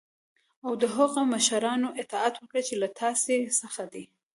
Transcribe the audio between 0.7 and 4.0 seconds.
د هغه مشرانو اطاعت وکړی چی له تاسی څخه